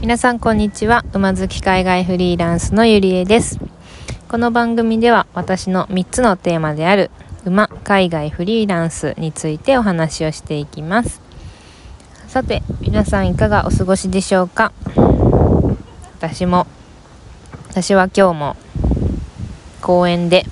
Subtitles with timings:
[0.00, 1.04] 皆さんこんにちは。
[1.14, 3.58] 馬好き海外フリーランスのゆりえです。
[4.28, 7.10] この番組では私の3つのテーマである
[7.44, 11.20] 馬海外フリーランスについてお話をしていきます。
[12.28, 14.72] さて皆さんいかがお過ごしでしょうか？
[16.18, 16.66] 私も
[17.70, 18.56] 私は今日も
[19.80, 20.44] 公園で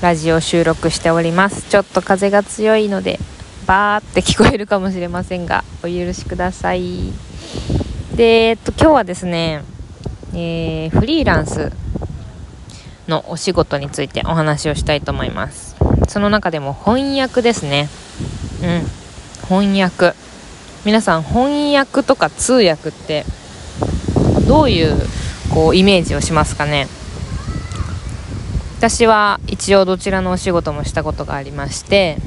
[0.00, 1.68] ラジオ収録しております。
[1.68, 3.18] ちょっと風が強いので
[3.66, 7.12] バーって聞こえるかもしれませんがお許しください。
[8.20, 9.62] で、えっと、今日はですね、
[10.34, 11.72] えー、フリーランス
[13.08, 15.74] のお仕事についてお話をしたいと思います。
[16.06, 17.88] その中でも翻訳ですね。
[18.62, 19.48] うん。
[19.48, 20.12] 翻訳。
[20.84, 23.24] 皆さん翻訳とか通訳って
[24.46, 24.98] どういう
[25.54, 26.88] こうイメージをしますかね？
[28.76, 32.18] 私は一応どちらのお仕事もしたことがありまして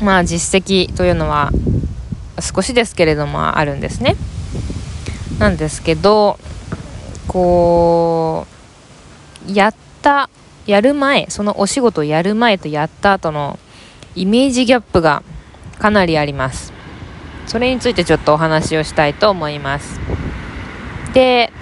[0.00, 1.50] まあ実績というのは
[2.42, 4.16] 少しですけれどもあるんですね。
[5.38, 6.38] なんですけど
[7.28, 8.46] こ
[9.48, 10.28] うやった
[10.66, 13.58] やる前そのお仕事をやる前とやった後の
[14.14, 15.22] イメージギャップが
[15.78, 16.72] かなりあります。
[17.46, 20.00] それについてちょっとお話をしたいと思います。
[21.14, 21.52] で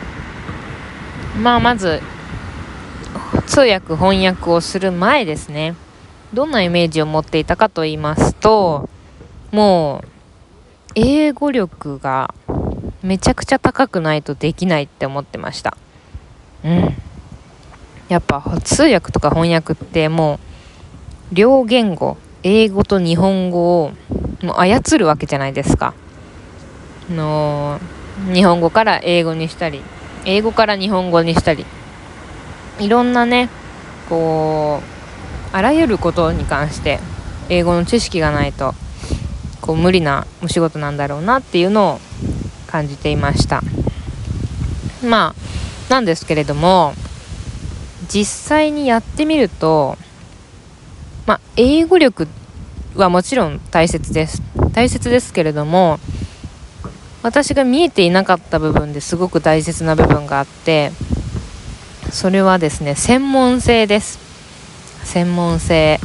[1.41, 2.01] まあまず
[3.47, 5.75] 通訳翻訳をする前ですね。
[6.33, 8.89] どんなイメージを持っていたかと言いますと
[9.51, 10.20] もう
[10.95, 12.35] 英語力が
[13.03, 15.77] めちゃくちゃ高くないとできないって思ってました。
[16.65, 16.95] うん。
[18.09, 20.41] やっぱ通訳とか翻訳っても
[21.33, 23.93] う両言語英語と日本語を
[24.43, 25.95] もう操るわけじゃないですか。
[27.09, 27.79] の
[28.33, 29.83] 日本語から英語にしたり
[30.25, 31.65] 英語から日本語にしたり。
[32.81, 33.51] いろんなね
[34.09, 34.81] こ
[35.53, 36.99] うあらゆることに関して
[37.49, 38.75] 英語の知識がないと
[39.71, 42.01] こう無理なお仕事なんだろうなっていうのを
[42.67, 43.63] 感じていました。
[45.05, 45.33] ま
[45.89, 46.93] あなんですけれども
[48.09, 49.97] 実際にやってみると
[51.25, 52.27] まあ英語力
[52.97, 54.43] はもちろん大切です。
[54.73, 56.01] 大切ですけれども
[57.23, 60.91] 私が見えていなかった部分ですごく大切な部分があって
[62.11, 64.19] それはですね専門性です。
[65.05, 66.01] 専門性。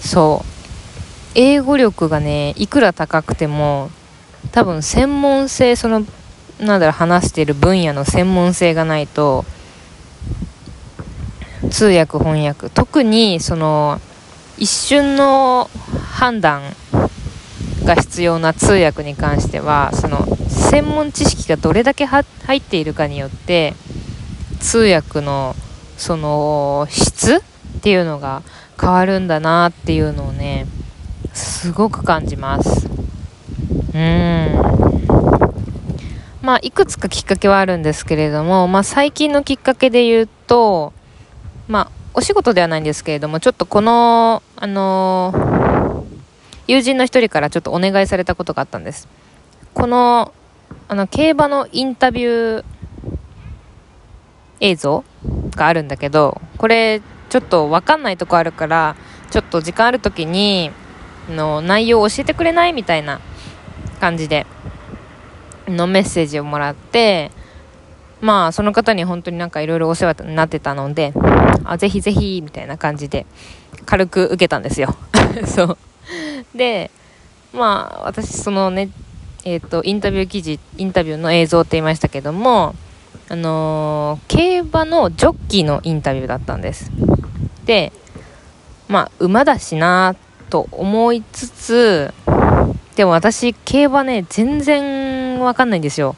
[0.00, 0.47] そう。
[1.40, 3.92] 英語力がねいくら高くても
[4.50, 6.04] 多分専門性その
[6.58, 9.44] なんだろう話してる分野の専門性がないと
[11.70, 14.00] 通訳翻訳特にその
[14.56, 15.70] 一瞬の
[16.10, 16.62] 判断
[17.84, 22.24] が必要な通訳に関してはその専門知識がどれだけ入
[22.56, 23.74] っているかによって
[24.58, 25.54] 通訳の
[25.96, 27.40] その質っ
[27.80, 28.42] ていうのが
[28.80, 30.66] 変わるんだなっていうのをね
[31.38, 32.88] すごく感じます。
[33.94, 34.68] うん。
[36.42, 40.92] まあいくつかきっかけはあるんですけれども、まあ、最近のきっかけで言うと
[41.68, 46.04] まあお仕事ではないんですけれどもちょっとこのあのー、
[46.66, 49.08] 友人の一人からちょっとお願いされたことがあったんです。
[49.74, 50.32] この
[50.88, 52.64] あの競馬のインタビュー
[54.60, 55.04] 映像
[55.54, 58.96] があるんだけどこれちょっと分かんないとこあるから
[59.30, 60.70] ちょっと時間ある時に
[61.28, 63.20] の内容を教えてくれないみたいな
[64.00, 64.46] 感じで
[65.66, 67.30] のメッセージをもらって
[68.20, 71.12] まあその方に本当になんかいろいろお世話になってたので
[71.64, 73.26] あぜひぜひみたいな感じで
[73.84, 74.96] 軽く受けたんですよ。
[75.46, 75.78] そう。
[76.54, 76.90] で
[77.52, 78.90] まあ私そのね
[79.44, 82.74] えっ、ー、とインタビュー記事インタビューの映像って言いましたけども
[83.28, 86.90] あのー、競馬のジョッキーのインタビューだったんです。
[87.64, 87.92] で
[88.88, 90.16] まあ馬だしな
[90.50, 92.14] と思いつつ
[92.96, 96.16] でも私競馬ね全然わかんないんですよ。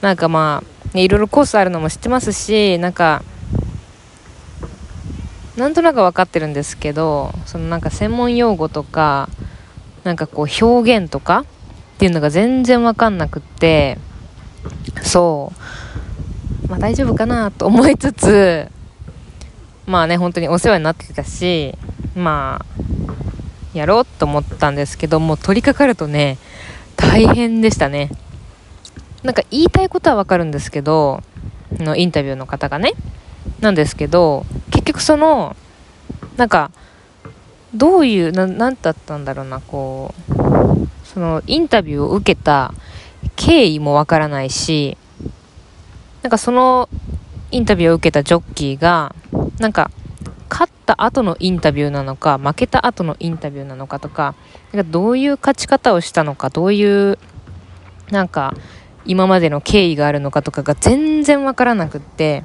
[0.00, 0.62] なんかま
[0.92, 3.22] あ、ね、いろいろコースあるのも知ってますしなんか
[5.56, 9.28] なんとなく分かってるんですけどそのなんか専門用語とか
[10.04, 11.44] なんかこう表現とかっ
[11.98, 13.98] ていうのが全然分かんなくって
[15.02, 15.60] そう。
[16.68, 18.68] まあ大丈夫かなと思いつつ
[19.86, 21.74] まあね本当にお世話になってたし
[22.14, 22.95] まあ
[23.76, 26.38] やろうと思ったんですけども取り掛かるとね
[26.96, 28.10] 大変でしたね。
[29.22, 31.22] なんか言いたいことはわかるんですけど
[31.72, 32.92] のインタビューの方がね。
[33.60, 35.56] なんですけど結局その
[36.36, 36.70] なんか
[37.74, 42.74] どういう何だったんだろうなこうそのインタビューを受けた
[43.36, 44.96] 経緯もわからないし
[46.22, 46.88] なんかその
[47.50, 49.14] インタビューを受けたジョッキーが
[49.58, 49.90] なんか
[50.86, 54.36] った後のインタビューなのか負けた後のインタビューなのかとか
[54.72, 57.18] なんかどういう勝ち方をしたのかどういう
[58.10, 58.54] なんか
[59.04, 62.44] 今までの経緯があるのかとかが全然わからなくって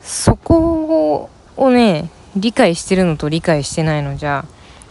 [0.00, 4.44] そこをね理解してるのと理解してないのじゃ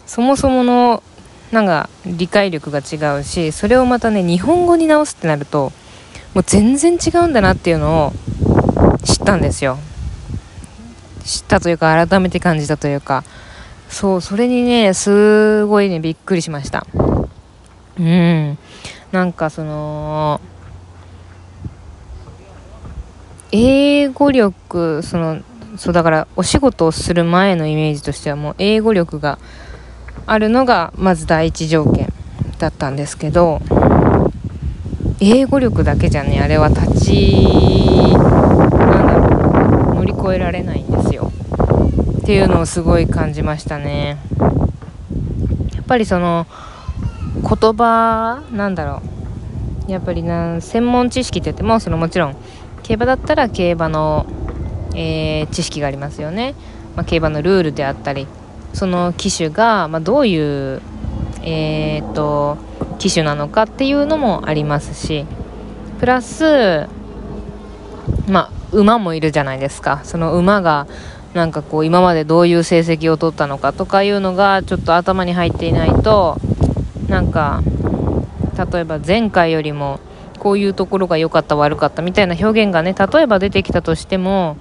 [0.06, 1.04] そもそもの
[1.52, 5.72] なんか理解力が違うしそれをまたね日本語に直すってなると
[6.34, 8.14] もう全然違うんだなっていうのを
[9.04, 9.78] 知ったんですよ。
[11.26, 13.24] 知ったというか改めて感じたというか
[13.90, 16.86] そうそれにねすごいねびっくりしました。
[18.00, 18.58] うん。
[19.12, 20.42] なんかその
[23.52, 25.42] 英語力その
[25.78, 29.38] そうだからお仕事をする前のイメージとしてはもう英語力が
[30.26, 32.12] あるのがまず第一条件
[32.58, 33.62] だったんですけど
[35.20, 41.13] 英語力だけじゃねあれは立ちなんだろう乗り越えられないんですよ。
[42.24, 44.18] っていうのをすごい感じましたね。
[45.76, 46.48] やっぱりその
[47.36, 49.02] 言葉なんだろ
[49.88, 49.92] う。
[49.92, 52.38] やっぱりな専門知識って言ってもそのもちろん
[52.82, 54.26] 競馬だったら競馬の、
[54.96, 56.56] えー、知識がありますよね、
[56.96, 58.26] まあ、競馬のルールであったり
[58.74, 60.82] その騎手が、まあ、どういう、
[61.42, 62.58] えーと、
[63.00, 65.26] 騎手なのかっていうのもありますし
[66.00, 66.88] プラス、
[68.30, 70.00] まあ、馬もいるじゃないですか。
[70.06, 70.88] その馬が
[71.34, 76.38] なんかこう今までどういう成績を取ったのかとかいうのがちょっと頭に入っていないと
[77.08, 77.64] なんか
[78.72, 80.00] 例えば前回よりも
[80.38, 84.58] こういうところが良かった悪かったみたいな表現がね例えば出てきたとしても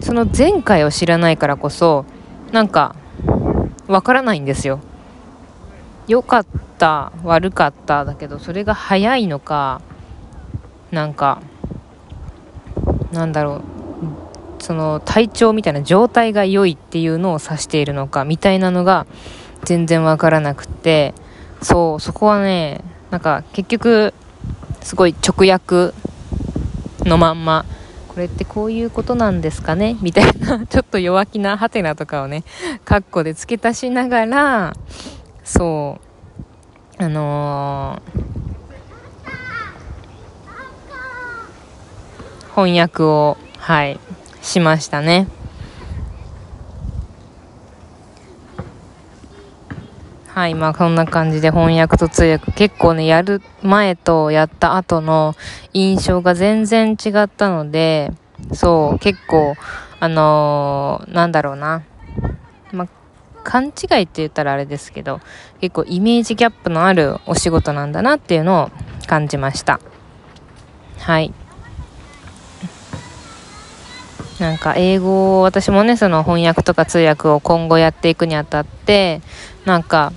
[0.00, 2.06] その前回を知らないからこそ
[2.52, 2.96] なんか
[3.86, 4.80] わからないんですよ。
[6.08, 6.46] 良かっ
[6.78, 9.80] た悪かっただけどそれが早いのか
[10.90, 11.40] なんか
[13.12, 13.75] なんだろう。
[14.66, 19.06] その体調みたいな状態が良いっていうのを指しているのかみたいなのが
[19.62, 21.14] 全然わからなくて
[21.62, 22.80] そうそこはね
[23.12, 24.12] なんか結局
[24.82, 25.94] すごい直訳
[27.08, 27.64] のまんま
[28.08, 29.98] これってこういうことなんですかね？
[30.02, 32.42] みたいな ちょっと弱気なハテナとかをね
[32.84, 34.74] カッコで付け足しながら
[35.44, 36.00] そ
[36.98, 44.00] うあのー、翻訳をはい
[44.46, 45.26] しましたね
[50.36, 55.34] はい、まあこんな感じで翻訳と通訳結構ね、やる前とやった後の
[55.72, 58.12] 印象が全然違ったので、
[58.52, 59.54] そう、結構、
[59.98, 61.84] あのー、なんだろうな。
[62.70, 62.88] まあ、
[63.44, 65.22] 勘違いって言ったらあれですけど、
[65.62, 68.70] 結構イメージギャップのあるお仕事なんだなっていうのを
[69.06, 69.80] 感じました。
[70.98, 71.32] はい。
[74.40, 79.22] なんか英語を私もねその翻訳とか通訳を今後やっていくにあたって
[79.64, 80.12] なんか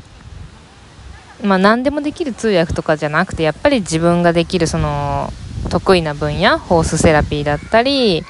[1.43, 5.31] まあ、何でもできる通訳とかじゃなくてやっぱり自分ができるその
[5.69, 8.23] 得意な分野ホースセラピーだったり、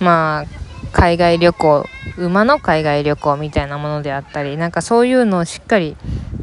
[0.00, 0.44] まあ、
[0.92, 1.84] 海外旅行
[2.16, 5.96] 馬の海外旅行みたいなものであったりなんかそういうのをしっかり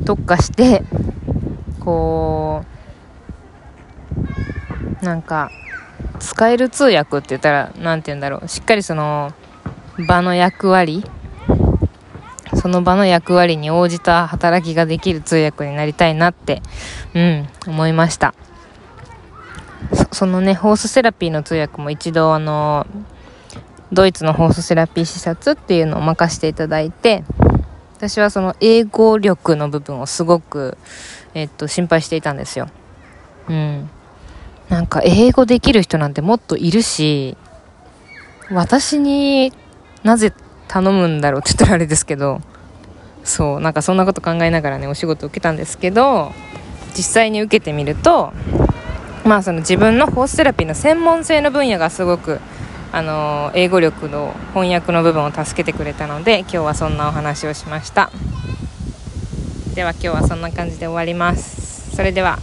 [0.06, 0.84] 特化して
[1.80, 2.64] こ
[5.02, 5.50] うなんか
[6.20, 9.34] 使える通訳って言ったら何て言うんだろうしっかりその
[10.08, 11.04] 場の役割
[12.56, 16.62] その場の役割に応じた働きができる通訳になりたいなって、
[17.16, 18.36] うん、思いました。
[20.12, 22.86] そのね、ホースセラピーの通訳も一度あの、
[23.92, 27.24] ドイツのホースセラピー視察っていうのを任せていただいて、
[27.96, 30.78] 私はその英語力の部分をすごく、
[31.34, 32.68] えっと、心配していたんですよ。
[33.50, 33.90] うん。
[34.72, 37.36] なんか英語できる人なんてもっといるし、
[38.50, 39.52] 私に
[40.04, 40.34] なぜ
[40.70, 42.40] 頼むんだろうって言ったらあれですけど、
[43.26, 46.32] そうなんかそんなこと考えながらねお仕事受けたんですけど
[46.96, 48.32] 実際に受けてみると
[49.26, 52.40] まあその自分のホースセラピーの専門性の分野がすごく
[52.94, 58.10] あの英語力の翻訳の部分を助けてくれたので今日はそんなお話をしました。
[59.76, 61.94] では今日はそんな感じで終わります。
[61.94, 62.40] それでは。